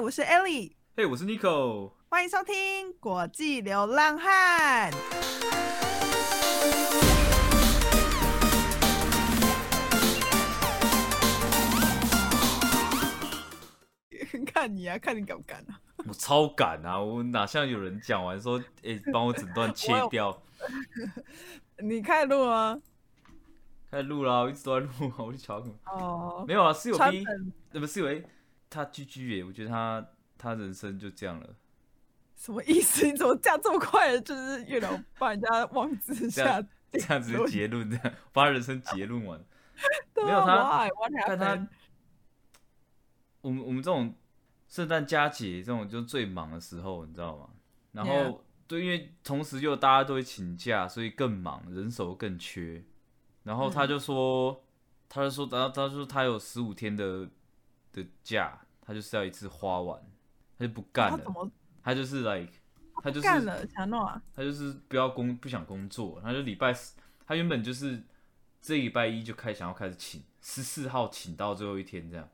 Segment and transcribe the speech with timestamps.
[0.00, 4.90] 嗨，我是 Ellie，嘿，我是 Nico，欢迎收听国际流浪汉。
[14.46, 15.78] 看你啊，看你敢不敢啊！
[16.08, 16.98] 我超敢啊！
[16.98, 20.42] 我哪像有人讲完说，哎、帮我整段切掉，
[21.76, 22.80] 你开录吗？
[23.90, 25.74] 开始录啦，我一直都在录啊，我去瞧什么？
[25.92, 28.24] 哦，没有啊，室友川 B，粉呃，不是有 A，
[28.70, 30.06] 他居居耶，我觉得他
[30.38, 31.56] 他人生就这样了，
[32.36, 33.04] 什么意思？
[33.04, 36.44] 你怎么这样这么快，就是月亮把人家忘记下
[36.90, 37.08] 这样？
[37.08, 39.38] 这样子的结论，这样把他人生结论完。
[40.16, 40.44] 没有？
[40.46, 40.88] 他，
[43.40, 44.14] 我们我们这种
[44.68, 47.48] 圣诞佳节这种就最忙的时候，你知道吗？
[47.92, 52.84] 然后对，因为同时又大家都会请假，所以更忙，人手更缺。
[53.42, 54.62] 然后他就说，
[55.08, 57.28] 他就说，然后他说他有十五天的
[57.92, 60.00] 的假，他就是要一次花完，
[60.58, 61.50] 他就不干了，
[61.82, 62.52] 他就是 like，
[63.02, 63.66] 他就是干了？
[63.68, 64.22] 想弄啊？
[64.34, 68.02] 他就是不要工不想工作，他就礼拜四，他原本就是
[68.60, 72.28] 这礼拜一就开想要开始请，十四号请到最后一天这样，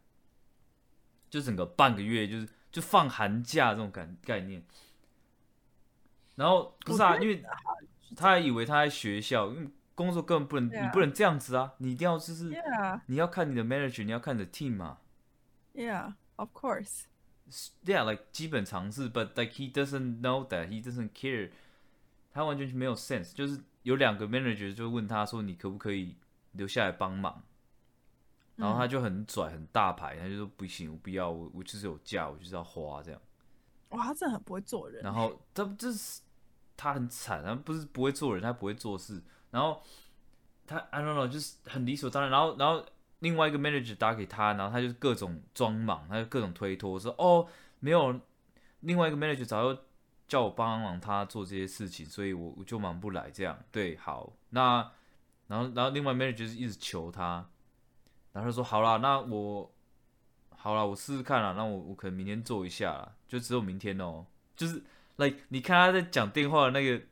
[1.31, 4.63] 就整个半个月就是就放寒假这种感概念。
[6.35, 7.43] 然后不是啊，因为
[8.15, 12.53] 他还以为他在学校，因为工作根本不能，啊你不能这样子啊，你一定要就是
[13.07, 14.99] 你要看你的 manager，你要看你的 team 嘛。
[15.77, 17.05] Yeah, of course.
[17.85, 21.51] Yeah, like 基本常识，but like he doesn't know that, he doesn't care，
[22.33, 23.33] 他完全没有 sense。
[23.33, 26.17] 就是有两个 manager 就问他说，你可不可以
[26.53, 27.45] 留下来帮忙？
[28.57, 33.21] 然后他就很拽，很大牌，他就说不行，我不要，我我就是有假，我就是要花这样。
[33.91, 35.03] 哇，他真的很不会做人。
[35.03, 36.23] 然后他就是
[36.77, 39.23] 他很惨，他不是不会做人，他不会做事。
[39.51, 39.81] 然后
[40.67, 42.33] 他 I don't know，就是很理所当然。
[42.33, 42.85] 然后然后
[43.21, 47.47] 另外一个 manager 打给他，然后他就各种装忙，他就各种推脱，说哦
[47.81, 48.21] 没有，
[48.81, 49.81] 另外一个 manager 早就
[50.29, 53.31] 叫我帮忙他做这些事情，所以我我就忙不来。
[53.31, 54.91] 这样对，好，那
[55.47, 57.49] 然后然后另外 manager 就是一直求他，
[58.33, 59.73] 然后他说好啦，那我。
[60.59, 61.53] 好啦，我试试看啦。
[61.53, 64.83] 那我我可能明天做一下啦，就只有明天哦、就是
[65.15, 67.05] like 你看他在讲电话的那个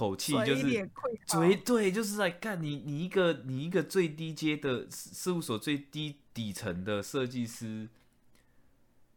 [0.00, 0.90] 口气，就是
[1.26, 7.90] 嘴对，就是在干你你一个你一个最低阶的事事务所最低底层的设计师，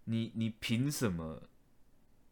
[0.04, 1.44] 你你凭什么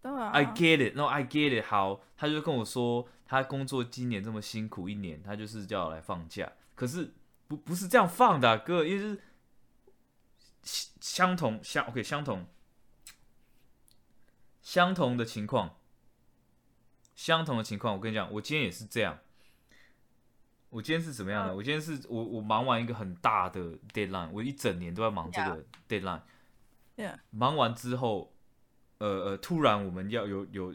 [0.02, 1.66] 对啊？I get it, no, I get it。
[1.66, 6.52] 好，他就跟我说，他工作今年这么辛苦一年，他就是叫我来放假。
[6.76, 7.14] 可是
[7.48, 9.22] 不不是这样放的、啊，哥，因为是
[10.64, 12.46] 相相同相 OK 相同
[14.62, 15.78] 相同的情况，
[17.22, 19.20] 相同的情况，我跟你讲，我今天也是这样。
[20.70, 21.54] 我今天是怎么样的？
[21.54, 21.56] 嗯。
[21.56, 26.22] 我今天是我我忙完一个很大的 deadline，我一整年都在忙这个 deadline。
[26.96, 28.34] Yeah 忙完之后，
[28.98, 30.74] 呃呃，突然我们要有有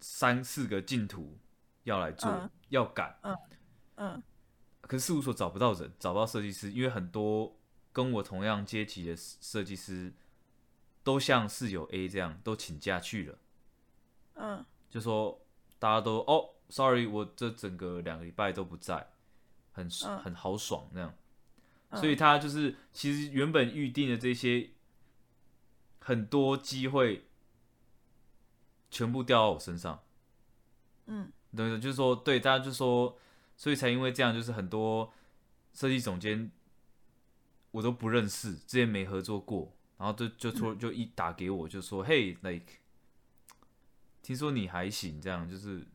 [0.00, 1.38] 三四个进图
[1.84, 2.50] 要来做，嗯。
[2.70, 3.16] 要赶，
[3.94, 4.20] 嗯
[4.80, 7.56] 可是事务所找不到人，找不到设计师，因为很多
[7.92, 10.12] 跟我同样阶级的设计师
[11.04, 13.38] 都像室友 A 这样都请假去了，
[14.34, 14.66] 嗯。
[14.90, 15.43] 就说
[15.84, 19.06] 大家都哦，sorry，我这整个两个礼拜都不在，
[19.70, 20.18] 很嗯。
[20.18, 21.14] 很豪爽那样，
[21.90, 22.00] 嗯。
[22.00, 24.70] 所以他就是其实原本预定的这些
[25.98, 27.26] 很多机会
[28.90, 30.02] 全部掉到我身上。
[31.04, 31.30] 嗯。
[31.54, 33.18] 等等，就是说，对，大家就说，
[33.54, 35.12] 所以才因为这样，就是很多
[35.74, 36.50] 设计总监
[37.72, 42.72] 我都不认识，之前没合作过，然后就就说就一打给我，就说，嘿，like，
[44.24, 45.86] 听说你还行，这样就是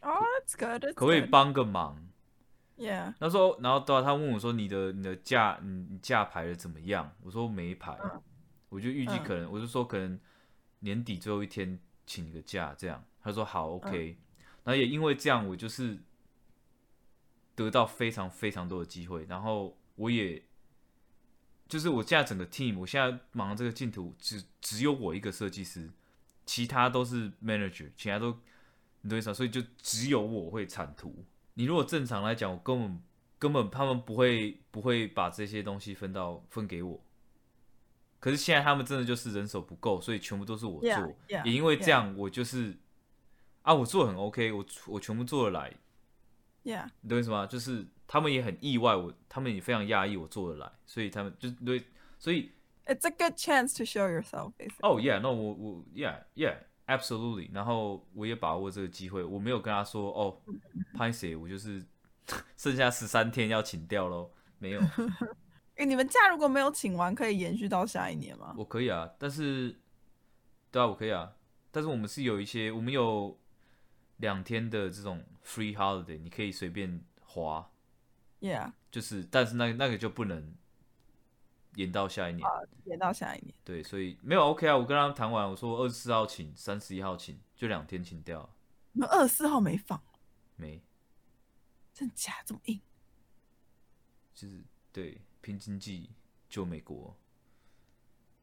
[0.00, 0.84] 哦、oh,，That's good.
[0.84, 1.30] That's 可不可以 good.
[1.30, 2.10] 帮个忙
[2.76, 3.14] ？Yeah.
[3.20, 7.14] 他说，然后对啊，他问我说你的你的假你你假排的怎么样？
[7.22, 8.20] 我说没排，嗯
[8.70, 10.18] 我就预计嗯可能，我就说可能
[10.80, 13.04] 年底最后一天请个假这样。
[13.22, 14.18] 他说好，OK，、
[14.64, 15.98] 然后也因为这样，我就是
[17.54, 20.42] 得到非常非常多的机会，然后我也
[21.68, 25.90] 就是我现在整个 team，我现在忙这个镜头只只有我一个设计师，
[26.46, 28.36] 其他都是 manager，其他都
[29.02, 29.34] 你懂意思吗？
[29.34, 31.24] 所以就只有我会产图。
[31.54, 33.02] 你如果正常来讲，我根本
[33.38, 37.00] 根本他们不会不会把这些东西分到分给我。
[38.18, 40.90] 可是现在他们真的就是人手不够，所以全部都是我做。
[40.90, 42.74] Yeah, yeah, 也因为这样，我就是
[43.60, 45.70] 啊，我做得很 OK，我我全部做得来
[46.64, 46.88] ，Yeah.
[47.02, 47.46] 你懂意思吗？
[47.46, 51.84] 就是他们也很意外，我他们也非常讶异我做得来，所以他们就对，
[52.18, 52.50] 所以
[52.86, 54.80] It's a good chance to show yourself, basically.
[54.82, 60.38] 哦、yeah，no，我我 yeah yeah absolutely，然后我也把握这个机会，我没有跟他说哦，
[60.94, 61.82] 拍谁，我就是
[62.56, 64.80] 剩下十三天要请掉喽，没有，
[65.76, 68.54] 哎，你们假如果没有请完，可以延续到下一年吗？
[68.58, 69.80] 我可以啊，但是
[70.70, 71.32] 对啊，我可以啊，
[71.70, 73.38] 但是我们是有一些，我们有
[74.18, 77.70] 两天的这种 free holiday，你可以随便花
[78.40, 80.54] ，，Yeah，就是但是那那个就不能
[81.76, 82.46] 延到下一年。
[82.84, 83.54] 延到下一年。
[83.64, 88.48] 对，所以没有 OK 啊，我跟他们谈完，我说二十四号请，三十一号请，就两天请掉，
[88.92, 90.02] 你们二十四号没放，
[90.56, 90.82] 没，
[91.92, 92.80] 真假这么硬？
[94.34, 94.62] 就是
[94.92, 96.10] 对拼经济
[96.48, 97.16] 救美国。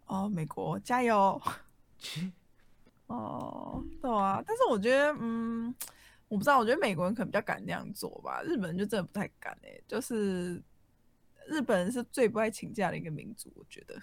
[0.05, 1.41] 哦，美国加油！
[3.07, 5.73] 哦，对啊，但是我觉得，嗯，
[6.27, 10.61] 我不知道，我觉得美国人可能比较敢那样做吧，日本人就真的不太敢哎、就是
[11.51, 13.95] 日本人是最不爱请假的一个民族，我觉得。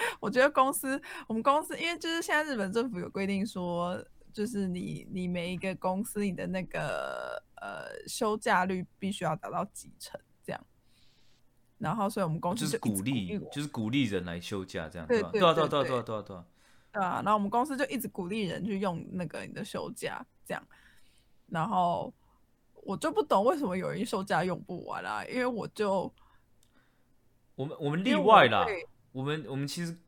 [0.20, 4.00] 我觉得公司，我们公司，因为就是现在日本政府有规定说，
[4.32, 10.66] 就是你你每一个公司你的那个呃休假率必须要达到几成这样，
[11.78, 15.08] 然后所以我们公司就是鼓励，就是鼓励人来休假，这样吧？
[15.08, 16.44] 对对对啊，对啊，对对啊，对啊，对啊，对啊。
[16.92, 20.62] 对啊，然后我们公司就一直鼓励人去用那个你的休假这样，
[21.48, 22.14] 然后
[22.84, 26.12] 我就不懂为什么有人休假用不完啊，因为我就
[27.58, 28.64] 我们我们例外啦，
[29.10, 29.98] 我们我们其实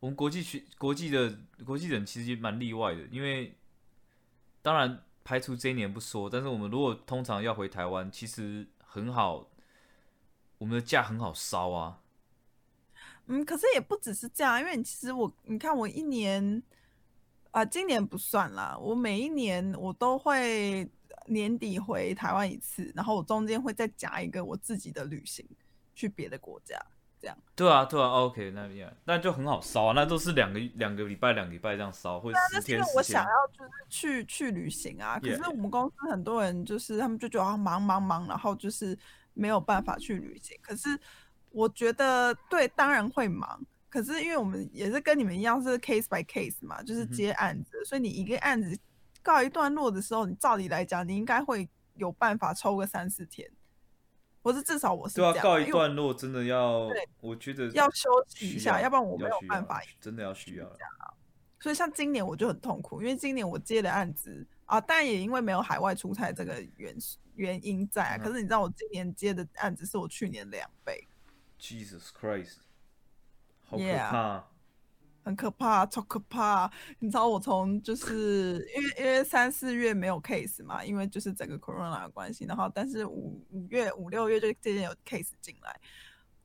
[0.00, 1.34] 我们国际学国际的
[1.64, 3.56] 国际人其实也蛮例外的，因为
[4.60, 9.48] 当然排除这一年不说，但是我们如果通常要回台湾，其实很好，
[10.58, 12.00] 我们的假很好烧啊。
[13.28, 16.62] 嗯，可是也不只是这样，因为你其实我你看我一年
[17.52, 20.86] 啊、今年不算啦，我每一年我都会
[21.28, 25.46] 年底回台湾一次，然后我中间会再加一个我自己的旅行
[25.94, 26.78] 去别的国家，
[27.20, 27.36] 这样。
[27.54, 33.24] 对啊，对啊，OK，那边那就很好烧啊，那都是两个两个礼拜两个礼拜这样烧，或者十那是我想。
[33.24, 38.98] 要就是去去旅行啊，可是我们公司很多人就是他们就觉得啊忙忙忙，然后就是
[39.32, 40.58] 没有办法去旅行。
[40.60, 40.98] 可是
[41.50, 48.76] 我觉得对，当然会忙，可是因为我们也是跟你们一样是 case by case 嘛，就是接案子，所以你一个案子
[49.22, 53.48] 告一段落的时候，你照理来讲，你应该会有办法抽个三四天，
[54.44, 56.86] 或是至少我是对啊，告一段落真的要，
[57.22, 60.76] 我觉得要休息一下，要不然我没有办法真的要需要了。
[61.58, 66.94] 所以像今年我就很痛苦，因为今年我接的案子啊，但也因为没有海外出差这个原
[67.36, 71.08] 原因在啊、嗯可是你知道我今年接的案子是我去年两倍
[71.58, 72.56] ，Jesus Christ，
[73.62, 74.44] 好可 Yeah 怕！
[75.24, 76.70] 很可怕，超可怕。
[76.98, 85.80] 你知道我从就是因为因为三四月没有 case 嘛，因为就是整个 corona 的关系，然后但是五五月五六月就渐渐有 case 进来，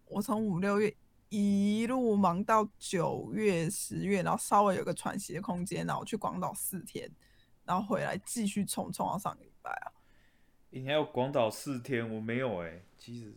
[0.06, 0.96] 我从五六月
[1.28, 7.12] 一路忙到九月十月，然后稍微有个喘息的空间，然后我去广岛四天，
[7.66, 9.92] 然后回来继续冲冲到上个礼拜啊。
[10.72, 13.36] 你还有广岛四天，我没有哎、其实，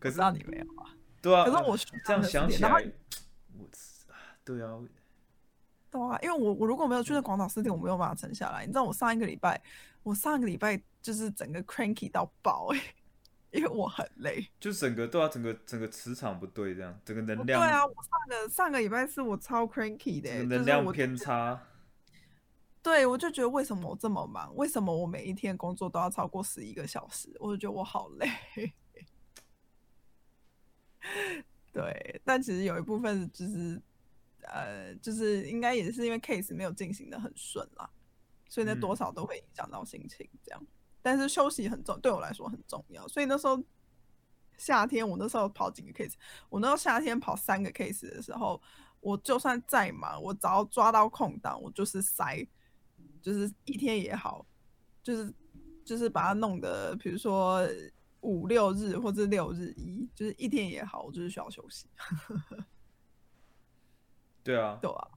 [0.00, 2.92] 可是我知道你没有啊，对啊，可是我这样想起来，
[4.44, 4.78] 对啊，
[5.90, 8.66] 对啊，因为我我如果没有去那广岛四天，我没有办法撑下来。
[8.66, 9.60] 你知道我上一个礼拜，
[10.02, 12.80] 我上一个礼拜就是整个 cranky 到爆哎、
[13.52, 14.48] 因为我很累。
[14.58, 21.60] 就整个对啊，整个整个磁场不对，这样整个能量对，啊，我上个上个礼拜是我超 cranky 的、欸，能量偏差。
[22.82, 24.52] 对我就觉得为什么我这么忙？
[24.56, 27.32] 为什么我每一天工作都要超过十一个小时？
[27.38, 28.28] 我就觉得我好累。
[31.72, 33.80] 对，但其实有一部分就是
[34.42, 37.88] 呃，就是应该也是因为 case 没有进行的很顺啦，
[38.48, 40.66] 所以那嗯多少都会影响到心情这样。
[41.00, 43.60] 但是休息很重，对我来说很重要，所以那时候
[44.56, 46.14] 夏天我那时候跑几个 case，
[46.48, 48.62] 我那时候夏天跑三个 case 的时候，
[49.00, 52.46] 我就算再忙，我只要抓到空档，我就是塞，
[53.20, 54.46] 就是一天也好，
[55.02, 55.34] 就是
[55.84, 57.66] 就是把它弄得，比如说
[58.20, 61.88] 五六日或者六日一，就是一天也好，我就是需要休息，
[64.42, 65.08] 对啊，对啊，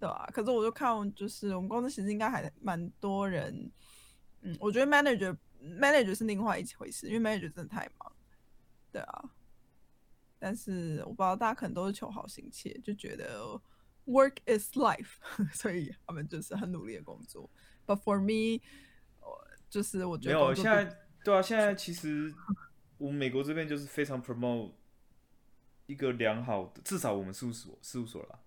[0.00, 0.28] 对啊。
[0.32, 3.70] 可是我就看，就是我们公司其实应该还蛮多人，
[4.42, 8.12] 嗯，我觉得 manager manager 是另外一回事，因为 manager 真的太忙，
[8.92, 9.30] 对啊。
[10.38, 13.58] 但是我不知道大家可能都是求好心切，就觉得
[14.04, 15.14] work is life，
[15.54, 17.48] 所以他们就是很努力的工作。
[17.86, 18.62] But for me，
[19.20, 22.32] 我就是我觉得没有，现在对啊，现在其实
[22.98, 24.72] 我们美国这边就是非常 promote
[25.86, 28.38] 一个良好的，至少我们事务所事务所啦，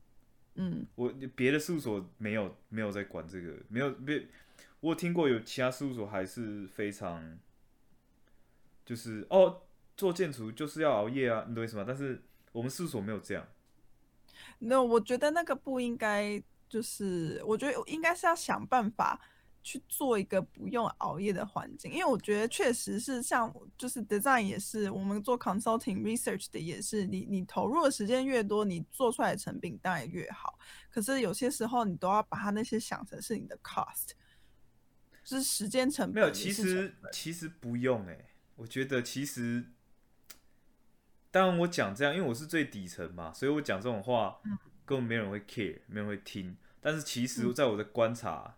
[0.61, 4.27] 嗯我别的事务所没有没有在管这个，没有别，
[4.81, 7.39] 我有听过有其他事务所还是非常，
[8.85, 9.61] 就是哦，
[9.95, 11.85] 做建筑就是要熬夜啊，你懂我意思吗？
[11.87, 13.47] 但是我们事务所没有这样，
[14.59, 19.21] 那我觉得那个不应该，就是我觉得应该是要想办法
[19.61, 30.57] 去做一个不用熬夜的环境，因为我觉得确实是像就是 design 也是，我们做 consulting research 的也是，你你投入的时间越多，你做出来的成品当然越好。
[30.89, 34.11] 可是有些时候你都要把它那些想成是你的 cost，
[35.23, 36.15] 就是时间成本。
[36.15, 39.65] 没有，其实其实不用哎，我觉得其实，
[41.29, 44.39] 当然我讲这样，因为我是最底层嘛，所以我讲这种话，
[44.85, 46.57] 根本没人会 care，没人会听。
[46.79, 48.55] 但是其实在我的观察。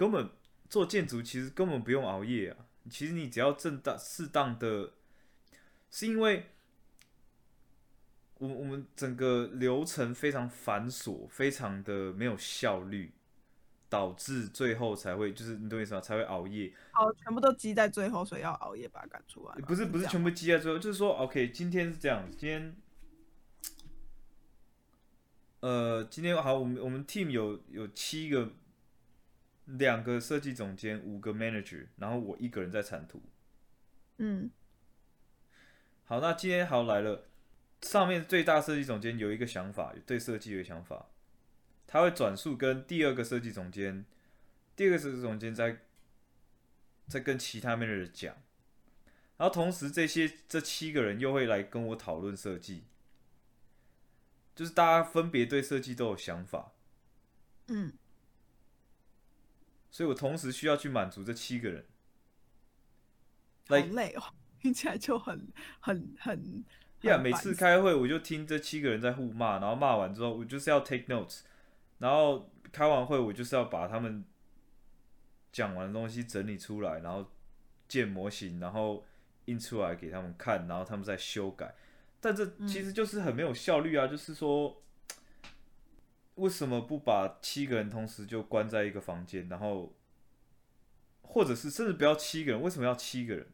[0.00, 0.30] 根本
[0.70, 2.64] 做建筑其实根本不用熬夜啊！
[2.88, 4.94] 其实你只要正当适当的，
[5.90, 6.46] 是因为
[8.38, 13.12] 我我们整个流程非常繁琐，非常的没有效率，
[13.90, 16.00] 导致最后才会就是你懂意思吗？
[16.00, 16.72] 才会熬夜。
[16.94, 19.54] 哦，全部都积在最后，所以要熬夜把它赶出来。
[19.66, 22.76] 不是不是全部积在最后，就是说，OK，今天是这样，今天，
[25.60, 28.52] 呃，今天好，我们我们 team 有有七个。
[29.66, 33.22] 两个设计总监，五个 manager，然后我一个人在产图。
[34.18, 34.50] 嗯，
[36.04, 37.28] 好，那今天好来了，
[37.80, 41.06] 上面最大设计总监有一个想法，对设计有想法，
[41.86, 44.04] 他会转述跟第二个设计总监，
[44.74, 45.78] 第二个设计总监在
[47.06, 48.34] 在跟其他 manager 讲，
[49.36, 52.84] 然后同时这些这七个人又会来跟我讨论设计，
[54.54, 56.72] 就是大家分别对设计都有想法。
[57.68, 57.92] 嗯。
[59.90, 61.84] 所以我同时需要去满足这七个人，
[63.68, 64.22] 好累哦，
[64.60, 65.48] 听起来就很
[65.80, 66.64] 很很。
[67.02, 71.40] 呀，每次开会我就听这七个人在互骂，然后骂完之后我就是要 take notes，
[71.98, 74.24] 然后开完会我就是要把他们
[75.50, 77.30] 讲完的东西整理出来，然后
[77.88, 79.04] 建模型，然后
[79.46, 81.74] 印出来给他们看，然后他们再修改。
[82.20, 84.80] 但这其实就是很没有效率啊，就是说。
[86.40, 89.94] 为什么不把七个人同时就关在一个房间，然后，
[91.22, 92.60] 或者是甚至不要七个人？
[92.62, 93.46] 为什么要七个人？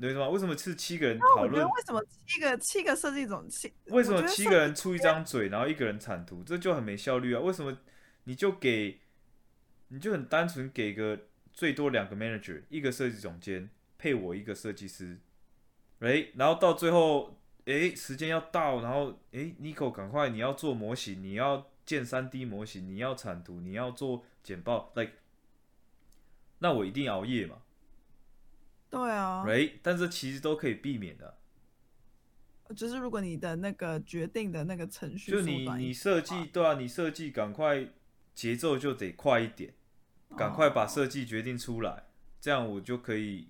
[0.00, 0.28] 懂意思吗？
[0.28, 1.64] 为什么是七个人讨论？
[1.66, 3.72] 为什么七个七个设计总七？
[3.86, 6.42] 为什么七个人出一张嘴，然后一个人产图？
[6.42, 7.40] 这就很没效率啊！
[7.40, 7.76] 为什么
[8.24, 9.00] 你就给，
[9.88, 15.18] 你就很单纯给个最多两个 manager，一个设计总监配我一个设计师，
[15.98, 21.70] 哎，然后到最后，诶，时间要到，然后诶，Nico 赶快你要做模型，你要。
[21.88, 25.12] 建三 D 模型，你要产图，你要做简报，like，
[26.58, 27.62] 那我一定熬夜嘛？
[28.90, 29.78] 对啊，right？
[29.82, 31.38] 但是其实都可以避免的。
[32.76, 37.88] 就是如果你的那个决定的那个程序，就你你设计对啊，你设计赶快
[38.34, 39.72] 节奏就得快一点，
[40.36, 42.04] 赶快把设计决定出来，
[42.38, 43.48] 这样我就可以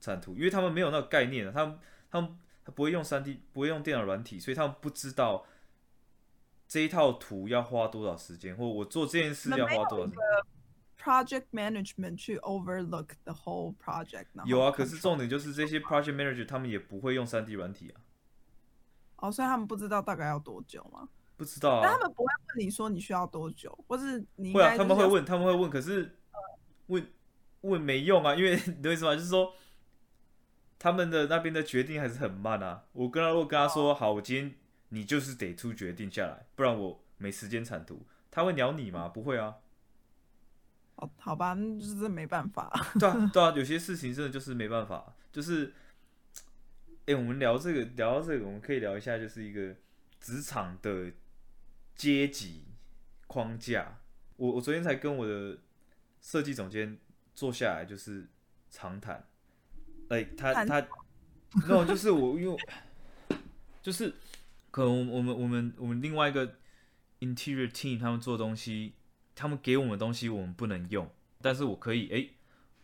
[0.00, 1.78] 产图，因为他们没有那个概念他们
[2.10, 5.46] 他们他不会用三 D，不会用电脑软体，所以他们不知道。
[6.68, 10.12] 这一套图要花多少时间，或我做这件事要花多少
[10.98, 18.00] ？Project management 去 overlook the whole project 有啊，可是重点就是这些 project manager 他们也不会用三 D 软体啊。
[19.16, 21.08] 哦，所以他们不知道大概要多久吗？
[21.36, 21.80] 不知道啊。
[21.84, 24.76] 但他们不会问你说你需要多久，或是你会啊？
[24.76, 26.18] 他们会问，他们会问，可是
[26.88, 27.06] 问
[27.60, 29.14] 问没用啊，因为 你懂意思吗？
[29.14, 29.52] 就是说
[30.78, 32.86] 他们的那边的决定还是很慢啊。
[32.92, 34.54] 我跟他如果跟他说好，我今天。
[34.90, 38.06] 你就是得出决定下来，不然我没时间产图。
[38.30, 39.08] 他会鸟你吗？
[39.08, 39.56] 不会啊。
[40.96, 42.70] 哦，好吧，那就是没办法。
[42.98, 45.14] 对啊，对啊，有些事情真的就是没办法。
[45.32, 45.72] 就是，
[47.06, 49.74] 哎，我们聊这个，聊到这个，我们可以聊一下，就是一个
[50.20, 51.12] 职场的
[51.94, 52.64] 阶级
[53.26, 53.98] 框架。
[54.36, 55.58] 我我昨天才跟我的
[56.20, 56.98] 设计总监
[57.34, 58.28] 坐下来，就是
[58.70, 59.26] 长谈。
[60.08, 60.86] 哎，他他，
[61.68, 62.56] 那就是我因为
[63.82, 64.14] 就是。
[64.76, 66.46] 可能我们我们我们另外一个
[67.20, 68.92] interior team 他们做东西，
[69.34, 72.28] 他们给我们的东西我们不能用，但是我可以哎，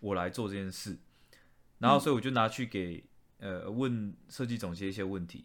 [0.01, 0.97] 我来做这件事，
[1.81, 3.05] 然后所以我就拿去给
[3.41, 5.45] 呃问设计总监一些问题，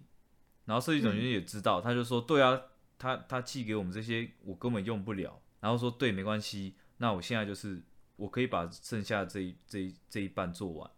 [0.64, 2.58] 然后设计总监也知道，他就说对啊，
[2.98, 7.84] 他他寄给我们这些我根本用不了，然后说对没关系，那我现在就是
[8.16, 10.90] 我可以把剩下这一这一这一半做完。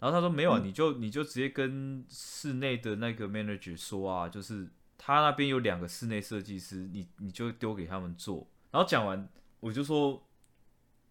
[0.00, 4.66] 然后他说没有啊，你就你就直接跟室内的那个 manager 说啊，就是
[4.96, 8.48] 他那边有两个室内设计师，你你就丢给他们做。
[8.70, 9.28] 然后讲完，
[9.60, 10.26] 我就说，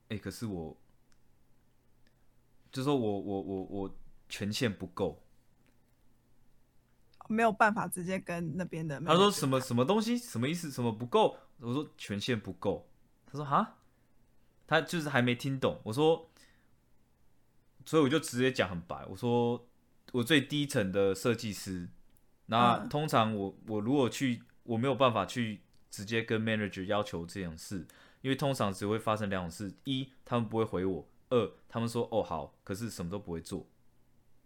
[0.07, 0.75] 哎，可是我，
[2.71, 3.95] 就说我我我我
[4.27, 5.21] 权限不够，
[7.27, 8.99] 没有办法直接跟那边的。
[9.01, 10.71] 他说什么什么东西，什么意思？
[10.71, 11.37] 什么不够？
[11.59, 12.89] 我说权限不够。
[13.27, 13.77] 他说哈，
[14.65, 15.79] 他就是还没听懂。
[15.83, 16.28] 我说。
[17.85, 19.67] 所以我就直接讲很白，我说
[20.11, 21.89] 我最低层的设计师，
[22.47, 27.87] 那通常我我如果去我没有办法去直接跟 manager 要求这种事，
[28.21, 33.67] 因为通常只会发生两种事：一，他们不会回我；二，他们说哦好，可是什么都不会做。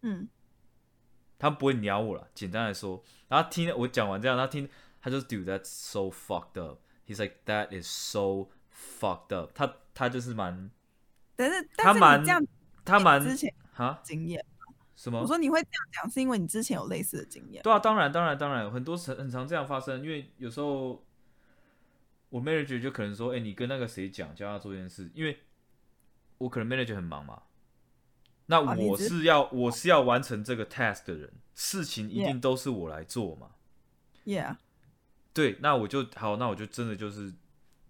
[0.01, 0.27] 嗯，
[1.37, 2.29] 他们不会鸟我了。
[2.33, 4.69] 简单来说，然后听我讲完这样，他听
[5.01, 6.79] 他就 dude that's so fucked up。
[7.05, 9.51] He's like that is so fucked up。
[9.53, 10.71] 他他就是蛮
[11.35, 12.45] 但是他蛮这样
[12.85, 13.99] 他蛮之前哈？
[14.03, 14.43] 经验，
[14.95, 15.21] 什么？
[15.21, 15.27] 我？
[15.27, 17.63] 说你会这样讲，是因为你之前有类似的经验。
[17.63, 21.03] 对啊，当然，当然，当然，很多很很常这样发生，因为有时候
[22.29, 25.39] 我 manager 就可能说，哎、你跟那个谁讲，叫他做这件事，因为
[26.37, 27.43] 我可能 manager 很忙嘛，
[28.47, 33.51] 那我是要我是要完成这个 task 的人，事情一定都是我来做嘛。
[34.25, 34.57] Yeah，
[35.33, 37.33] 对，那我就好，那我就真的就是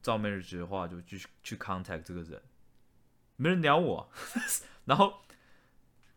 [0.01, 2.41] 照 manager 的话，就去去 contact 这个人，
[3.35, 4.07] 没人鸟我啊、
[4.85, 5.21] 然后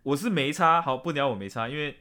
[0.02, 2.00] 我是没差，好不聊我没差，因为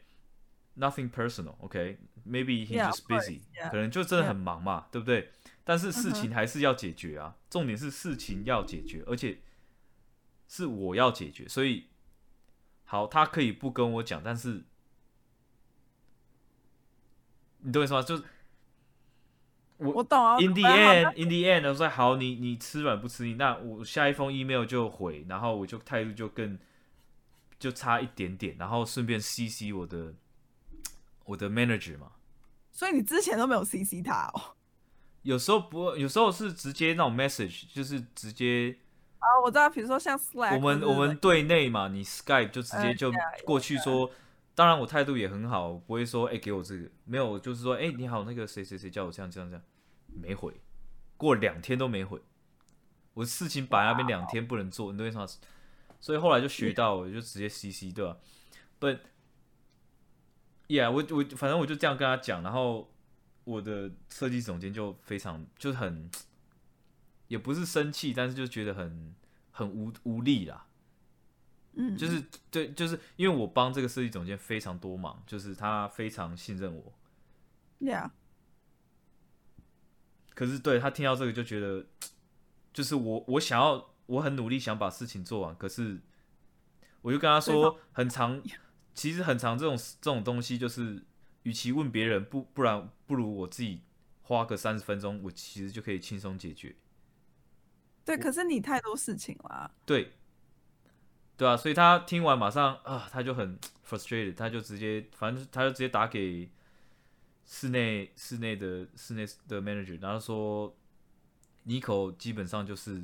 [0.78, 3.70] nothing personal，OK，maybe、he Yeah, just busy，、yeah.
[3.70, 5.32] 可能就真的.很忙嘛对不对？
[5.64, 9.40] 但是事嗯情还是要解决啊，重点是事情要解决，而且
[10.48, 11.88] 是我要解决，所以
[12.84, 14.66] 好，他可以不跟我讲，但是
[17.60, 18.02] 你懂我意思吗？
[18.04, 18.24] 就是
[19.78, 20.38] 我我懂啊。
[20.40, 26.58] In the end, in the end，我说好，你你吃软不吃硬，那我下一封 email 就回，然后我就态度就更
[27.60, 30.14] 就差一点点，然后顺便 CC 我的
[31.26, 32.12] 我的 manager 嘛。
[32.72, 34.56] 所以你之前都没有 CC 他哦。
[35.24, 38.78] 有时候不，有时候是直接那种 message，就是直接
[39.20, 43.12] 啊，我知道，比如说像 Slack，我们我们队内嘛，你 Skype 就直接嗯就
[43.46, 44.12] 过去说。
[44.56, 49.64] 当然，我态度也很好，不会说哎、给我这个，没有，就是说哎、你好，那个谁谁谁叫我这样这样这样，
[50.08, 50.54] 没回，
[51.18, 52.22] 过两天都没回，
[53.14, 55.28] 我事情摆那边两天不能做，你懂我意思吗？
[56.00, 58.18] 所以后来就学到，我就直接 CC 对吧
[58.80, 59.00] ？But
[60.68, 62.94] yeah，我我反正我就这样跟他讲，然后
[63.44, 66.10] 我的设计总监就非常就是很，
[67.28, 69.16] 也不是生气，但是就觉得很
[69.52, 70.68] 很无无力啦。
[71.76, 76.94] 嗯，就是对，就是因为我帮这个设计总监非常多忙，就是他非常信任我。
[77.80, 78.12] Yeah，
[80.34, 81.86] 可是对他听到这个就觉得，
[82.74, 86.00] 就是我我想要我很努力想把事情做完，可是
[87.02, 88.42] 我就跟他说，很长，
[88.94, 91.04] 其实很长这种这种东西，就是
[91.44, 93.82] 与其问别人，不不然不如我自己
[94.22, 96.76] 花个三十分钟，我其实就可以轻松解决。
[98.06, 99.76] 对，可是你太多事情了。
[99.86, 100.14] 对，
[101.38, 106.50] 对啊，所以他听完马上啊，他就很 frustrated，他就直接，反正他就直接打给
[107.46, 110.74] 室内室内的室内的 manager，然后说
[111.66, 113.04] ，Nico 基本上就是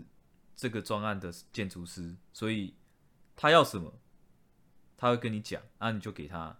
[0.55, 2.73] 这个专案的建筑师，所以
[3.35, 3.99] 他要什么，
[4.95, 6.57] 他会跟你讲，啊，你就给他，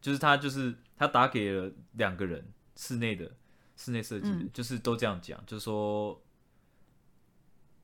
[0.00, 3.36] 就是他就是他打给了两个人，室内的
[3.76, 6.22] 室内设计就是都这样讲，就是说。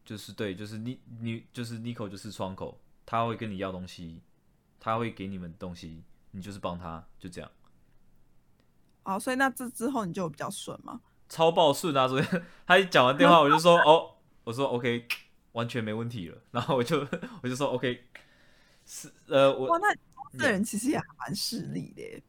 [0.06, 4.22] 就是对，就是你你就是 Nico 就是窗口，他会跟你要东西，
[4.80, 7.50] 他会给你们东西，你就是帮他，就这样，
[9.02, 11.00] 哦，所以那这之后你就比较顺吗？
[11.28, 12.06] 超爆顺啊！
[12.06, 14.14] 昨天 他一讲完电话，我就说哦，
[14.44, 15.08] 我说 OK，
[15.52, 17.04] 完全没问题了，然后我就
[17.42, 18.04] 我就说 OK，
[18.84, 19.92] 是呃我哇，我那
[20.38, 22.22] 这人其实也还蛮势利的耶。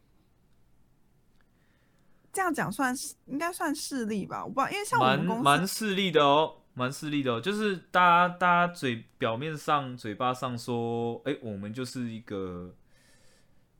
[2.34, 4.44] 这样讲算是应该算势利吧？
[4.44, 12.76] 我不知道，因为像我们公司蛮势利的哦，蛮势利的哦，就是大家大家嘴表面上嘴巴上说，哎、我们就是一个，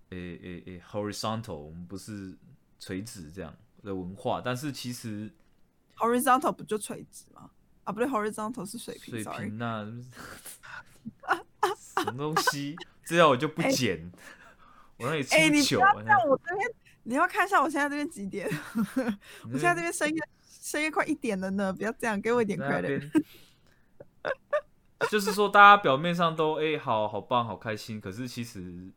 [0.10, 2.36] 诶诶诶 horizontal，我们不是
[2.80, 5.32] 垂直这样的文化，但是其实
[5.96, 7.52] horizontal 不就垂直吗？
[7.84, 9.32] 啊，不对，horizontal 是水平水。
[9.38, 9.86] 平那、
[11.78, 14.12] 什么东西，这样我就不哎剪，
[14.98, 16.68] 我让你出哎、你不，要这样，我这边
[17.04, 18.50] 你要看一下我现在这边几点？
[19.46, 20.22] 我现在这边深夜
[20.68, 23.24] 深夜快一点了呢，不要这样，给我一点在那 credit。
[25.10, 28.92] 就是说大家表面上都哎、好好棒好开心，可是其实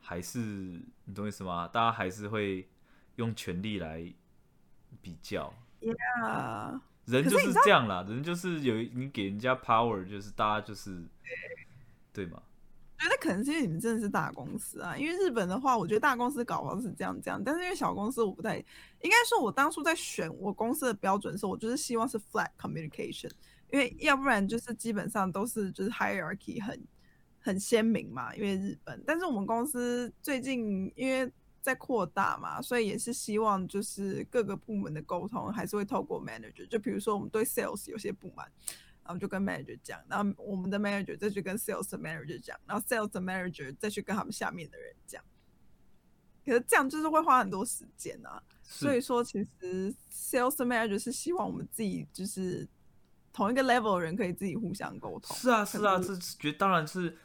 [0.00, 1.66] 还是你懂意思吗？
[1.66, 2.68] 大家还是会
[3.16, 4.00] 用权力来
[5.02, 5.52] 比较，
[6.22, 11.02] 啊，人就是这样啦，人就是有你给人家 power，就是大家就是
[12.12, 12.40] 对嘛？
[12.98, 23.30] 我觉得可能是因为你们真的是大公司啊，因为日本的话，我觉得大公司搞不好是这样这样，但是因为小公司我不太，应该说我当初在选我公司的标准的时候，我就是希望是 flat communication，
[23.70, 26.84] 因为要不然就是基本上都是就是 hierarchy 很
[27.38, 31.32] 很鲜明嘛，因为日本，但是我们公司最近因为
[31.62, 38.50] 在扩大嘛，所以也是希望就是各个部门的沟通还是会透过 manager，就比如说我们对 sales 有些不满。
[39.08, 45.24] 然后就跟 manager 讲，然后我们的 manager 再去跟 sales 的 manager 讲，然后 sales 的 manager 再去跟他们下面的人讲。
[46.44, 52.68] 可是这样就是会花很多时间啊，所以说其实 sales manager 是希望我们自己就是
[53.32, 55.34] 同一个 level 的人可以自己互相沟通。
[55.34, 57.16] 是啊，是啊，可这觉当然是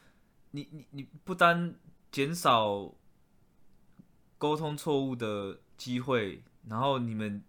[0.51, 1.75] 你你你不单
[2.13, 2.95] 减少
[4.37, 7.43] 沟通错误的机会，然后你们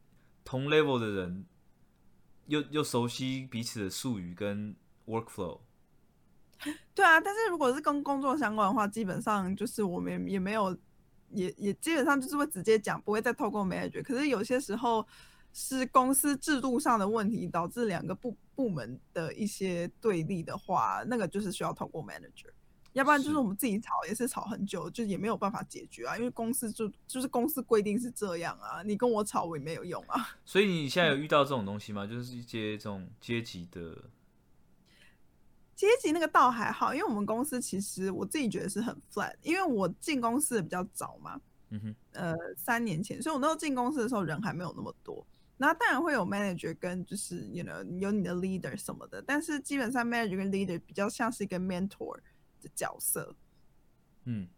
[0.44, 1.46] 同 level 的人
[2.46, 4.74] 又又熟悉彼此的术语跟
[5.06, 5.60] workflow。
[6.94, 10.76] 对啊，但是如果是跟工作相关的话，基本上就是我们也没有，
[11.30, 14.02] 也也基本上就是会直接讲，不会再透过 manager。
[14.02, 15.06] 可是有些时候
[15.52, 22.50] 是公司制度上的问题，导致两个部部门的一些对立的话，那个就是需要透过 manager。
[22.94, 26.16] 要不然就是是我们自己吵，也是吵很久，就也没有办法解决啊。
[26.16, 30.36] 因为公司就就是公司规定是这样啊，你跟我吵我也没有用啊。
[30.44, 32.06] 所以你现在有遇到这种东西吗？
[32.06, 34.04] 就是一些这种阶级的，
[35.74, 45.26] 阶级那个倒还好，因为我们公司其实我自己觉得是很 flat，因为我进公司的比较早嘛，嗯哼，呃，三年前，所以我那时候进公司的时候人还没有那么多。
[45.56, 52.18] 然后当然会有 manager 跟就是 you know 有你的 leader 什么的，但是基本上 manager 跟 leader 比较像是一个 mentor
[52.64, 53.36] 的角色，
[54.24, 54.48] 嗯，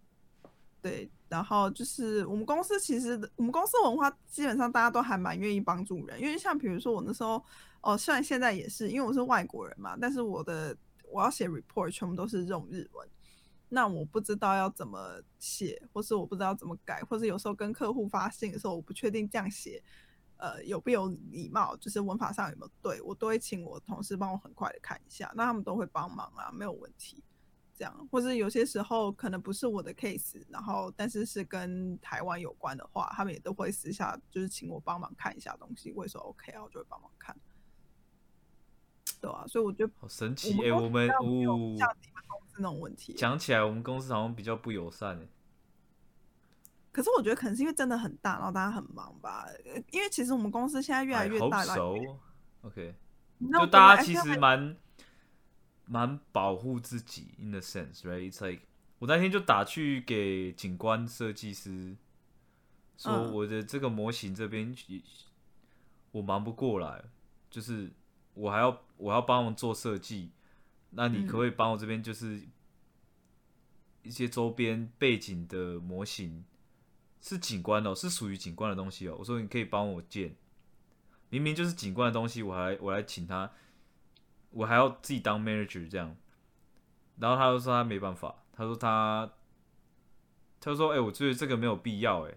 [0.80, 1.10] 对。
[1.28, 7.44] 然后就是我们公司其实我们公司文化基本上大家都还蛮愿意帮助人，因为像比如说我那时候
[7.80, 10.76] 哦，虽然现在也是因为我是外国人嘛，但是我的
[11.10, 13.08] 我要写 report 全部都是用日文。
[13.68, 19.82] 那我不知道要怎么写，或是我不知道怎么改，或是有时候跟客户发信的时候，我不确定这样写，
[20.36, 27.24] 呃，有不有礼貌，就是文法上有没有对，我都会请我同事帮我很快的看一下，那他们都会帮忙啊，没有问题。
[27.76, 37.36] 这样，或是有些时候可能不是我的 case，然后但是是跟台湾有关的话，他们也都会私下就是请我帮忙看一下东西，我也说 OK 啊，我就会帮忙看。
[39.20, 43.12] 对啊，所以我觉得好神奇哎、我我们哦，像你们公司那种问题。
[43.14, 45.28] 讲起来我们公司好像比较不友善哎、
[46.92, 49.46] 可是我觉得可能是因为真的很大，然后大家很忙吧。
[49.64, 51.64] 呃因为其实我们公司现在越来哎越大
[52.62, 52.94] OK，
[53.52, 54.76] 就大家其实蛮
[55.86, 58.62] 蛮保护自己，in the sense，right？It's like
[58.98, 61.96] 我那天就打去给景观设计师，
[62.96, 64.74] 说嗯我的这个模型这边
[66.12, 67.04] 我忙不过来，
[67.50, 67.90] 就是
[68.34, 70.30] 我还要我要帮忙做设计，
[70.90, 72.42] 那你嗯可不可以帮我这边就是
[74.02, 76.44] 一些周边背景的模型
[77.20, 79.16] 是景观哦、是属于景观的东西哦。
[79.18, 80.34] 我说你可以帮我建，
[81.28, 83.52] 明明就是景观的东西，我还我来请他，
[84.50, 86.16] 我还要自己当 manager 这样，
[87.18, 89.30] 然后他就说他没办法，他说他，
[90.60, 92.34] 他就说哎、我觉得这个没有必要哎、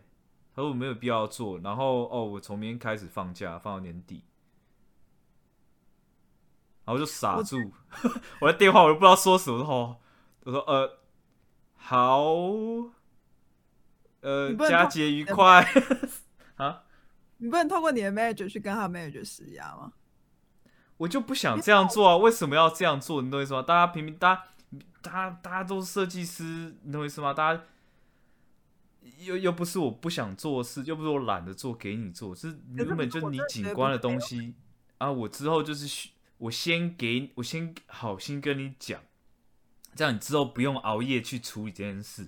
[0.56, 4.24] 他说我没有必要做，然后哦，我从明天开始放假，放到年底，
[6.86, 7.58] 然后就傻住，
[8.42, 9.98] 我的电话我都不知道说什么，哦，
[10.44, 11.00] 我说呃
[11.76, 12.24] 好，
[14.22, 15.66] 呃佳节愉快。
[16.58, 16.84] 啊。
[17.42, 19.94] 你不能透过你的 manager 去跟他 manager 施压吗？
[21.00, 22.18] 我就不想这样做啊！
[22.18, 23.22] 为什么要这样做？
[23.22, 23.62] 你懂我意思吗？
[23.62, 24.44] 大家平平，大家
[25.02, 27.34] 大家大家都是设计师，你懂我意思吗？
[27.34, 27.64] 大家
[29.20, 34.54] 又又不是我不想做的事，又不是我懒得做给你做，是可是原本就是你景观的东西
[34.98, 35.10] 啊！
[35.10, 39.02] 我之后就是我先给我先好心跟你讲，
[39.96, 42.28] 这样你之后不用熬夜去处理这件事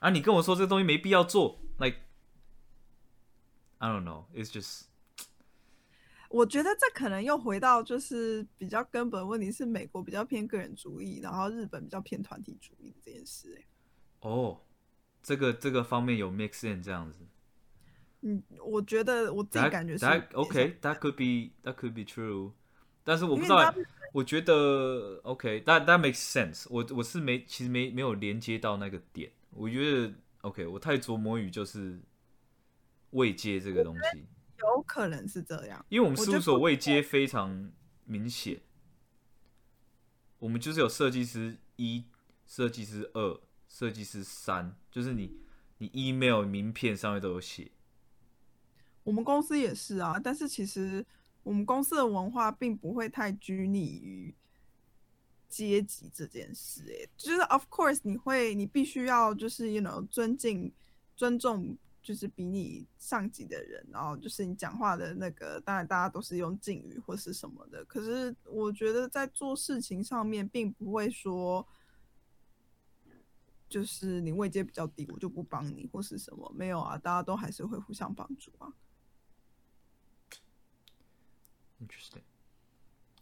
[0.00, 0.10] 啊！
[0.10, 2.00] 你跟我说这个东西没必要做，like
[3.78, 4.82] I don't know, it's just
[6.30, 13.66] 我觉得这可能又回到就是比较根本的问题是美国比较偏个人主义，然后日本比较偏团体主义的这件事、欸。
[14.20, 14.60] 哦，
[15.22, 17.26] 这个这个方面有 mix in 这样子。
[18.20, 22.52] 嗯，我觉得我自己 That 感觉是 that OK, that could be that could be true，
[23.02, 23.74] 但是我不知道
[24.12, 26.86] 我觉得 OK，that that makes sense 我。
[26.94, 31.98] 我是没其实没没有连接到那个点，我觉得 OK，我太琢磨于就是
[33.10, 34.26] 未接这个东西，
[34.60, 35.84] 有可能是这样。
[35.88, 37.72] 因为我们事务所未接非常
[38.04, 38.60] 明显，
[40.38, 42.04] 我们就是有设计师一、
[42.46, 45.38] 设计师二、设计师三，就是你
[45.78, 47.70] 你 email 名片上面都有写。
[49.02, 51.04] 我们公司也是啊，但是其实
[51.42, 54.34] 我们公司的文化并不会太拘泥于
[55.48, 57.08] 阶级这件事、欸。
[57.16, 60.70] 就是 of course 你会，你必须要就是 you know 尊敬、
[61.16, 61.76] 尊重，
[62.10, 67.84] 就是比你上级的人，然后就是你讲话的那个，当然大家都是用敬语或是什么的。
[67.84, 71.64] 可是我觉得在做事情上面，并不会说。
[73.68, 76.52] 就是你位阶比较低，我就不帮你，或是什么？
[76.56, 78.66] 没有啊，大家都还是会互相帮助啊。
[81.80, 82.24] Interesting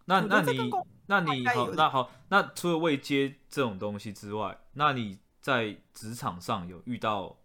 [0.07, 0.23] 那。
[0.23, 0.71] 那你
[1.05, 7.37] 那你好，那好，那除了位阶这种东西之外，那你在职场上有遇到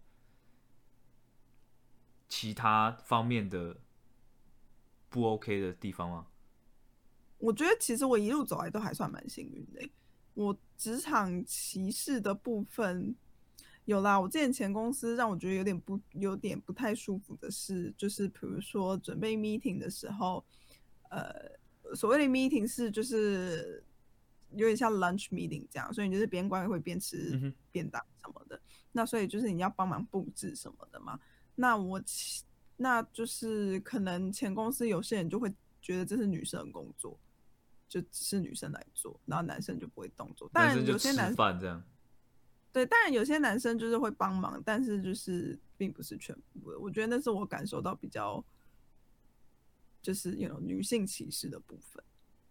[2.36, 3.76] 其他方面的
[5.08, 6.26] 不 OK 的地方吗？
[7.38, 9.90] 我觉得其实我一路走来都还算蛮幸运的欸。
[10.34, 13.14] 我职场歧视的部分
[13.84, 20.44] 有啦，我之前前公司让我觉得有点不有点不太舒服的是，就是比如说准备 meeting 的时候，
[21.10, 21.32] 呃，
[21.94, 23.84] 所谓的 meeting 是就是
[24.50, 28.60] 有点像 lunch meeting 这样，所以你就是边关会边嗯吃哼便当什么的。
[28.90, 31.20] 那所以就是你要帮忙布置什么的嘛。
[31.54, 32.02] 那我
[32.76, 37.18] 那就是可能前公司有些人就会觉得这是女生的工作，
[37.88, 40.50] 就只是女生来做，然后男生就不会动作。
[40.52, 41.82] 当然有些男生这样。
[42.72, 46.78] 对，当然有些男生就是会帮忙，但是就是并不是全部的。
[46.80, 48.44] 我觉得那是我感受到比较
[50.02, 52.02] 就是有女性歧视的部分，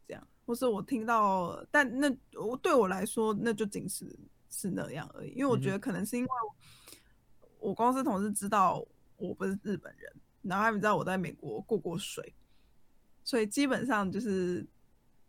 [0.07, 4.17] 这样，或是我听到，但那我对我来说，那就仅是
[4.49, 5.31] 是那样而已。
[5.31, 6.29] 因为我觉得可能是因为
[7.63, 12.33] 我公司同事知道我不是日本人，然后他们知道我在美国过过水，
[13.23, 14.65] 所以基本上就是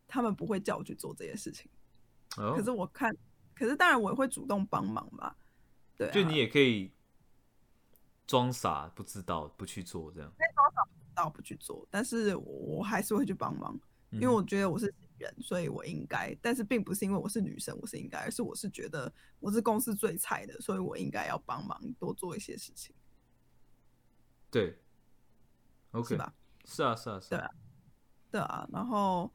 [0.08, 1.70] 他们不会叫我去做这些事情。
[2.36, 3.16] 哦可是我看，
[3.54, 5.36] 可是当然我也会主动帮忙吧。
[5.96, 6.90] 对、啊，就你也可以
[8.26, 10.28] 装傻不知道不去做这样。
[10.36, 13.78] 装傻不知道不去做，但是我还是会去帮忙，
[14.10, 16.36] 因为我觉得我是人，所以我应该。
[16.42, 22.94] 但是并不是因为我是女生，我是应该，而是我是觉得我是公司最菜的，所以我应该要帮忙多做一些事情，
[24.50, 24.78] 对
[25.92, 26.34] ，OK，是吧？
[26.64, 27.50] 是啊，是啊，是对啊。
[28.30, 29.30] 对啊，然后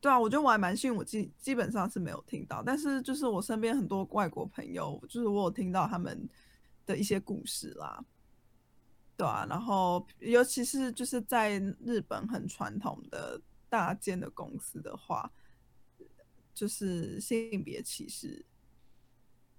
[0.00, 6.26] 对啊，我觉得我还蛮幸运，我基基本上是没有听到，但是就是我身边很多外国朋友，就是我有听到他们
[6.86, 8.02] 的一些故事啦，
[9.14, 15.32] 对啊，然后尤其是就是在日本很传统的大间的公司的话，
[16.54, 18.44] 就是性别歧视，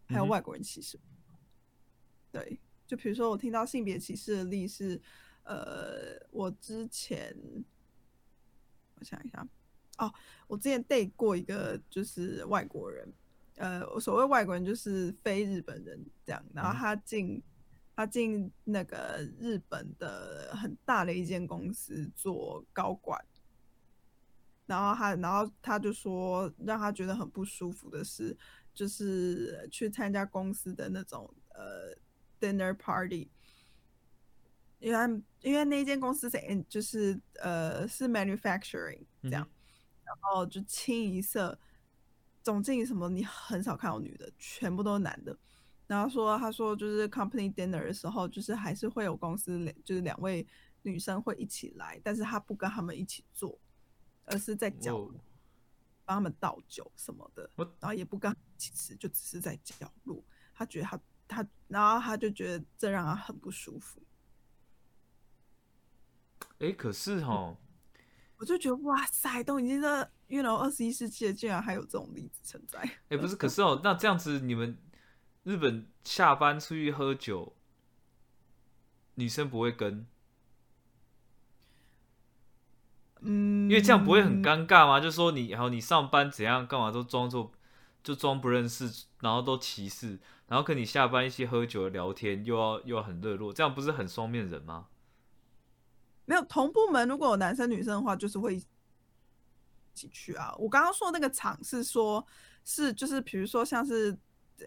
[0.08, 1.00] 还有外国人歧视，
[2.32, 5.02] 对，就比如说我听到性别歧视的例是，
[5.44, 7.36] 呃，我之前
[8.96, 9.48] 我想一下，
[9.98, 10.14] 哦，
[10.48, 13.14] 我之前 date 过一个就是外国人，
[13.56, 17.44] 呃，所谓外国人就是非日本人这样，然后嗯他进
[17.96, 23.24] 他进那个日本的很大的一间公司做高管。
[24.70, 28.38] 然后他，然后他就说，让他觉得很不舒服的是，
[28.72, 31.98] 就是去参加公司的那种呃
[32.40, 33.32] dinner party，
[34.78, 39.50] 因为因为那间公司是就是呃是 manufacturing 这样，
[40.04, 41.60] 然后就清一色
[42.44, 45.36] 总经理什么你很少看到女的，全部都是男的。
[45.88, 50.46] 然后说他说就是 company dinner 的时候，就是还是会有公司两就是两位
[50.84, 53.60] 女生会一起来，但是他不跟他们一起做，
[54.30, 55.24] 而是在角哦落
[56.06, 60.24] 帮他们倒酒什么的，我然后也不跟他们一起吃，就只是在角落。
[60.54, 64.02] 他觉得他他，然后他就觉得这让他很不舒服。
[66.58, 67.56] 哎，可是哈，
[68.38, 72.80] 我就觉得哇塞，都已经在 you know 二十一世纪了，竟然还有这种例子存在。
[73.10, 74.78] 哎，不是，可 是哦，那这样子你们
[75.44, 77.56] 日本下班出去喝酒，
[79.16, 80.06] 女生不会跟，
[83.22, 85.00] 嗯，因为这样不会很尴尬吗？
[85.00, 87.52] 就说你，然后你上班怎样，干嘛都装作
[88.02, 94.88] 就装不认识，然后都歧视，然后跟你下班一起喝酒聊天，又要又要很热络，这样不是很双面人吗？
[96.26, 98.64] 没有同部门，如果有男生女生的话，就是会一
[99.94, 100.56] 起去啊。
[100.58, 102.26] 我刚刚说的那个场是说，
[102.64, 104.18] 是就是比如说像是
[104.60, 104.66] 呃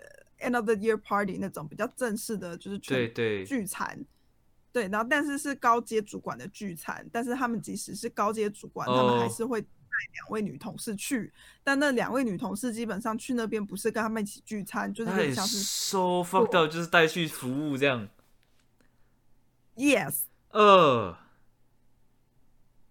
[0.51, 4.05] end of the year party 那种比较正式的，就是全对对，聚餐。
[4.73, 9.69] 对，然后但是是高阶主管的聚餐，但是他们即使是高阶主管，他们还哦是会带
[10.15, 11.31] 两位女同事去，
[11.63, 18.09] 但那两位女同事基本上去那边不是跟他们一起聚餐，就是有那也点像是 so fucked up，就是带去服务这样
[19.77, 21.19] ，yes 呃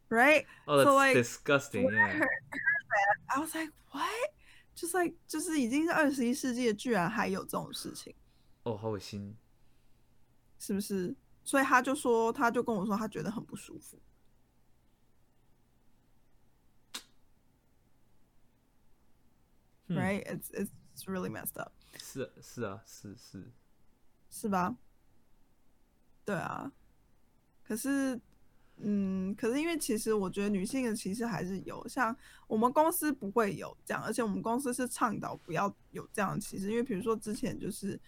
[0.09, 2.19] ，right 哦、So, that's like, I yeah.
[2.19, 2.27] heard,
[3.27, 4.31] I was like, what?
[4.75, 8.13] Just like，就是已经是二十一世纪了，居然还有这种事情，
[8.63, 9.35] 哦，好恶心。
[10.59, 11.15] 是不是？
[11.43, 13.97] 所以他就说，他就跟我说，他觉得很不舒服。
[19.87, 20.23] 嗯 Right?
[20.25, 21.73] It's it's really messed up.
[21.97, 23.51] 是啊是啊是是，
[24.29, 24.77] 是吧？
[26.23, 26.71] 对啊，
[27.63, 28.17] 可是，
[28.77, 32.15] 嗯，可是因为其实我觉得女性的歧视还是有，像
[32.47, 37.99] 我们公司不会有这样，而且我们公司是倡导不要有这样的歧视，因为比如说之前就是，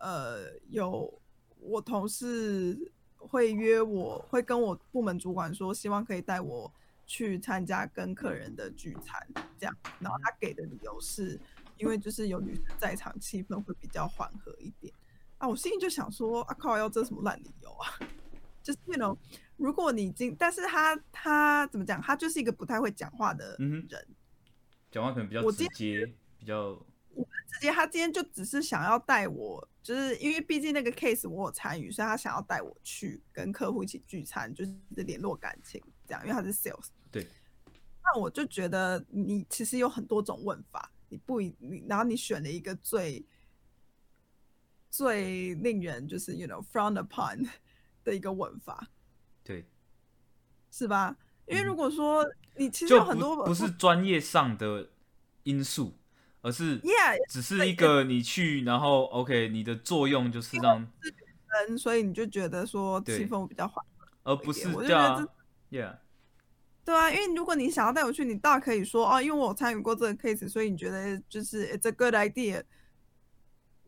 [0.00, 1.22] 呃，有
[1.64, 2.78] 我同事
[3.16, 6.72] 会约我，会跟我部门主管说，希望可以带我
[7.06, 9.26] 去参加跟客人的聚餐，
[9.58, 11.40] 这样，然后他给的理由是
[11.78, 14.92] 因为就是有女生在场，气氛会比较缓和一点。
[15.38, 17.88] 啊，我心里就想说，啊靠，要这什么烂理由啊？
[18.62, 19.16] 就是 you know，
[19.56, 22.00] 如果你今，但是他他怎么讲？
[22.00, 24.06] 他就是一个不太会讲话的人，
[24.90, 26.06] 讲话可能比较直接，
[26.38, 26.80] 比较
[27.52, 36.86] 直接他今天就只是想要带我，就是因为毕竟那个 case 我有参与，所以他想要带我去跟客户一起聚餐，就是联络感情这样，因为他是 sales。
[37.10, 37.26] 对。
[38.02, 43.24] 那我就觉得你其实有很多种问法，你不一你，然后你选了一个最
[44.90, 47.48] 最令人就是 you know frown upon
[48.04, 48.90] 的一个问法，
[49.42, 49.66] 对，
[50.70, 51.16] 是吧？
[51.46, 52.24] 因为嗯如果说
[52.56, 54.90] 你其实有很多不不是专业上的
[55.44, 55.96] 因素，
[56.44, 60.86] 而是 yeah 只是一个你去，然后 OK，你的作用就是让，
[61.66, 63.82] 人，所以你就觉得说气氛会比较缓。
[64.24, 65.26] 而不是我就对啊觉
[65.70, 65.96] ，Yeah，
[66.84, 72.62] 对啊，因为如果你想要带我去，你大可以说哦，因为我参与过这个 case，所以你觉得就是 it's a good idea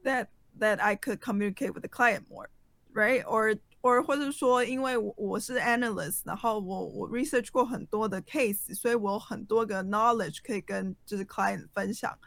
[0.03, 2.49] that that I could communicate with the client more,
[2.95, 3.23] right?
[3.25, 12.19] Or or 或者说，因为我我是 analyst，然后我我 research 过很多的 case，所以我有很多个 knowledge 可以跟就是 client 分享。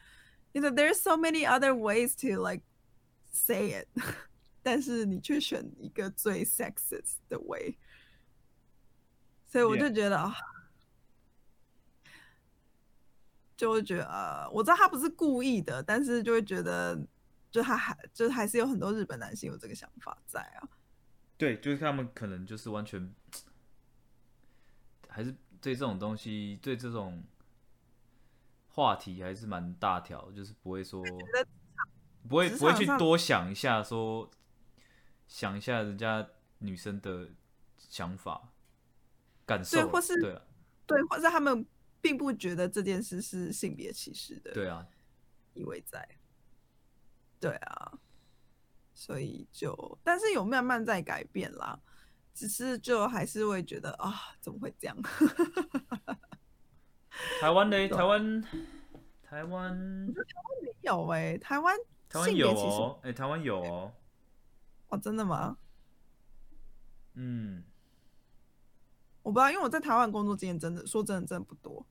[0.54, 2.64] You know, there's so many other ways to like
[3.32, 3.88] say it，
[4.64, 7.78] 但是你却选一个最 sexist 的 way。
[9.46, 10.36] 所以我就.觉得啊
[13.58, 16.98] 就会觉得呃，我知道他不是故意的，但是就会觉得，
[17.52, 20.70] 就他还就是还是有很多日本男性有这个想法在啊。
[21.38, 23.14] 对，就是他们可能就是完全，
[25.10, 27.22] 还是对这种东西，对这种
[28.80, 31.04] 话题还是蛮大条，就是不会说，
[32.30, 34.32] 不会不会去多想一下说，
[35.28, 36.26] 想一下人家
[36.60, 37.30] 女生的
[37.78, 38.54] 想法、
[39.46, 40.42] 感受对，或是对啊，
[40.88, 41.66] 对，或是他们
[42.00, 44.88] 并不觉得这件事是性别歧视的对啊，
[45.54, 46.08] 意味在。
[47.38, 48.00] 对啊，
[48.94, 51.78] 所以就，但是有慢慢在改变啦，
[52.34, 54.96] 只是就还是会觉得啊，怎么会这样？
[57.40, 58.48] 台湾的台湾台湾，
[59.24, 59.78] 台湾，
[60.64, 61.76] 没有哎、台湾
[62.10, 63.94] 台湾有哦，哎、台湾有哦，
[64.90, 65.58] 哦，真的吗？
[67.14, 67.64] 嗯，
[69.22, 71.86] 我不知道，因为我在台湾工作经验真的说真的真的不多。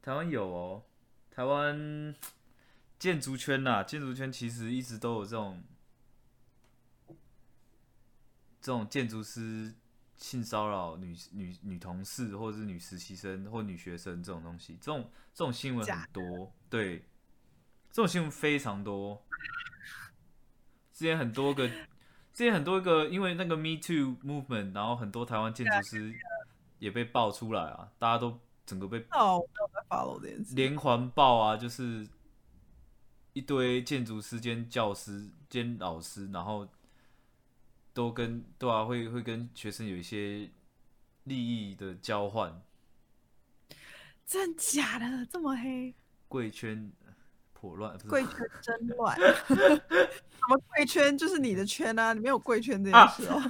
[0.00, 0.82] 台湾有哦，
[1.30, 2.14] 台湾
[2.98, 5.62] 建筑圈呐、建筑圈其实一直都有这种
[8.60, 9.74] 这种建筑师
[10.16, 16.98] 性骚扰女女女同事或者是女实习生或女学生这种东西，这种这种新闻很多，对，
[17.90, 19.22] 这种新闻非常多。
[20.92, 26.14] 之前很多个，之前很多个，因为那个 Me Too movement，然后很多台湾建筑师
[26.78, 30.54] 也被爆出来啊，大家都整个被哦，我没有在 follow 这件事。
[30.54, 32.08] 连环爆啊，就是
[33.32, 36.68] 一堆建筑师兼教师兼老师，然后
[37.94, 40.50] 都跟对啊，会会跟学生有一些
[41.22, 42.60] 利益的交换，
[44.26, 45.94] 真假的这么黑？
[46.28, 46.92] 贵圈
[47.54, 49.16] 破乱，贵圈真乱。
[49.48, 51.16] 什么贵圈？
[51.16, 53.40] 就是你的圈啊，你没有贵圈这件事哦。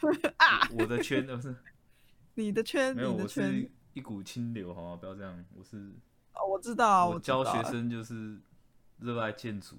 [0.78, 1.54] 我的圈不是
[2.34, 3.70] 你的圈，没有，你的我圈是。
[3.94, 4.96] 一股清流，好吗？
[4.96, 5.90] 不要这样，我是
[6.34, 8.38] 哦，我知道，我教道学生就是
[8.98, 9.76] 热爱建筑，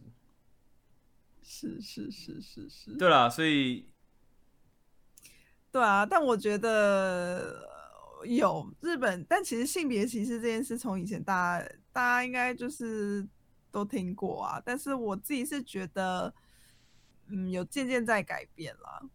[1.50, 3.88] 是是是是是，对啦，所以
[5.72, 6.06] 对啊。
[6.06, 7.66] 但我觉得
[8.20, 13.26] 呃有日本，但其实性别歧视这件事，从以前大家大家应该就是
[13.72, 14.62] 都听过啊。
[14.66, 16.34] 但是我自己是觉得，
[17.28, 19.10] 嗯，有渐渐在改变了。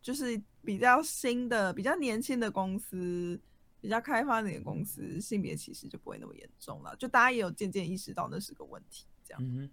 [0.00, 3.38] 就是比较新的、比较年轻的公司，
[3.80, 6.96] 比较开发的公司，性别歧视就不会那么严重了。
[6.96, 9.70] 就大家也有渐渐意识到那是个问题，这样。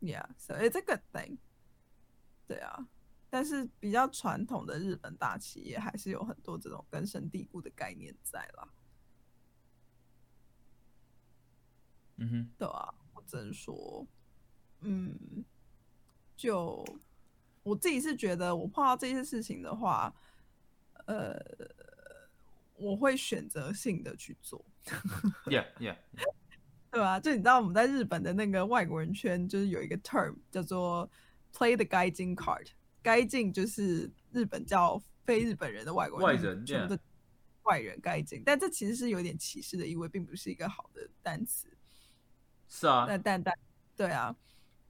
[0.00, 1.38] Yeah，so it's a good thing。
[2.46, 2.88] 对啊，
[3.28, 8.68] 但是比较传统的日本大企业还是有很多这种根深蒂固的概念在啦。
[12.16, 14.06] 嗯哼，对啊，我只能说，
[14.80, 15.44] 嗯，
[16.36, 16.84] 就
[17.62, 20.14] 我自己是觉得，我碰到这些事情的话，
[21.06, 21.38] 呃，
[22.74, 24.64] 我会选择性的去做
[25.46, 25.96] ，，Yeah Yeah，
[26.90, 31.08] 对吧、就你知道我们在日本的那个外国人圈，就是有一个 term 叫做
[31.54, 32.66] “play the 该进 card”，
[33.00, 37.00] 该进就是日本叫非日本人的外国人，外人全部的
[37.62, 41.68] 外人该进，但这其实是有点歧视的意味，并不是一个好的单词。
[42.68, 43.54] 是啊，但但但，
[43.96, 44.34] 对啊，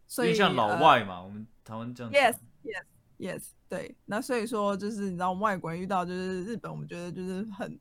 [0.06, 2.84] 所以像老呃外嘛，我们台湾这样 Yes, yes,
[3.18, 3.94] yes，对。
[4.06, 7.78] 那所以说，就是你知道，我们外国人遇到就是日本，我们觉得就是很，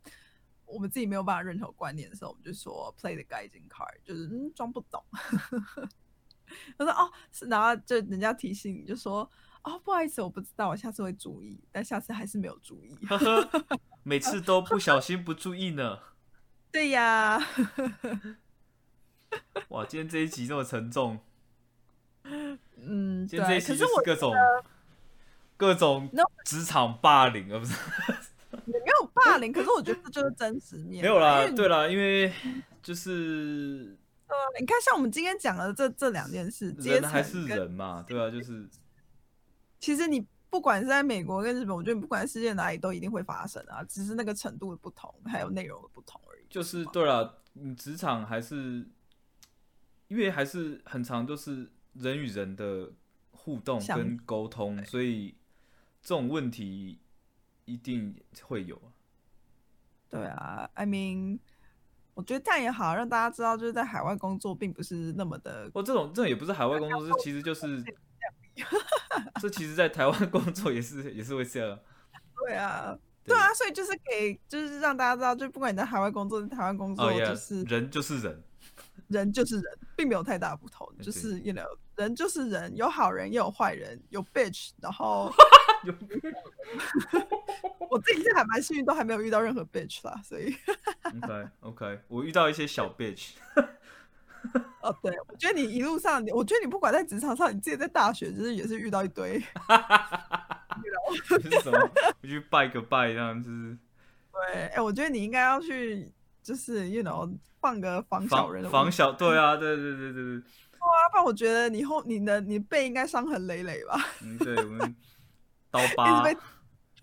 [0.71, 5.03] 我们自己没有办法认同观念的时候，我们就说 play the guiding card，就是嗯装不懂。
[6.77, 9.29] 他说哦，是，然后就人家提醒你就说
[9.63, 12.97] 哦，不好意思，我不知道，我下次会注意，但下次还是没有注意。
[14.03, 15.99] 每次都不小心不注意呢。
[16.71, 17.39] 对呀，
[19.69, 21.19] 哇，今天这一集这么沉重，
[22.23, 24.33] 嗯，今天这一集，就是各种
[25.57, 26.09] 各种
[26.45, 27.75] 职场霸凌，而不是
[29.25, 31.01] 霸凌，可是我觉得这就是真实面。
[31.03, 32.31] 没有啦对啦，因为
[32.81, 33.97] 就是
[34.27, 38.67] 呃你看，像我们今天讲的这这两件事，人还是人嘛，对啊，就是
[39.79, 46.45] 其实你不管是在美国跟日本，我觉得你不管世界哪里都一定会发生啊，只是那个程度的不同，还有内容的不同而已。
[46.49, 48.87] 就是对啦，你职场还是
[50.07, 52.91] 因为还是很长，就是人与人的
[53.31, 55.35] 互动跟沟通，所以
[56.01, 56.99] 这种问题
[57.65, 58.88] 一定会有。
[60.09, 61.39] 对啊，I mean，
[62.13, 67.83] 我觉得这样也好，让大家知道，就是在海外工作并不是那么的哦，这种这种也不是海外工作，这其实就是，
[69.39, 71.79] 这其实在台湾工作也是也是会这样。
[72.45, 73.37] 对啊，对对。
[73.37, 78.43] 啊，所以就是给，就是让大家知道，就不管你在海外工作，在台湾工作，就是人就是人，
[79.07, 85.31] 人就是人，并没有太大不同，就是 you know，人就是人，有好人也有坏人，有 bitch，然后
[85.83, 85.93] 有
[87.89, 90.55] 我自己是还蛮幸运，都还没有遇到任何 bitch 啦，所以
[91.23, 93.31] OK OK，我遇到一些小 bitch，
[94.81, 99.39] 哦，对，我觉得你一路上，我觉得你不管在职场上，你自己在大学就是也是遇到一堆，
[101.27, 101.89] 就是什么，
[102.21, 103.77] 我去拜个拜，这样就是
[104.31, 106.11] 对，哎，我觉得你应该要去，
[106.43, 114.95] 就是 you know 放个防小人防防小，对啊，对对对对对，哇不然我觉得你后你的你背应该伤痕累累吧，嗯，对我们
[115.71, 116.37] 刀 疤被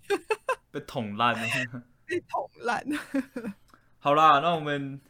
[0.72, 1.48] 被捅烂了。
[2.06, 2.84] 被捅烂。
[3.98, 5.00] 好啦，那我们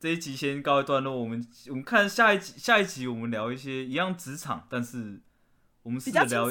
[0.00, 1.16] 这一集先告一段落。
[1.16, 5.20] 我们我们看下一集，下一集我们聊一些一样职场，但是
[5.82, 6.48] 我们试着聊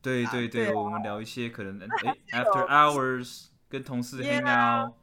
[0.00, 4.94] 对对对，我们聊一些可能哎，after hours 跟同事 hang out，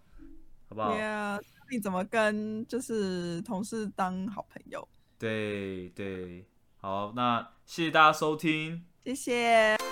[0.69, 1.39] 好不好？Yeah，
[1.69, 4.87] 你怎么跟就是同事当好朋友？
[5.19, 6.47] 对对，
[6.77, 8.85] 好，那谢谢大家收听。
[9.03, 9.82] 谢谢。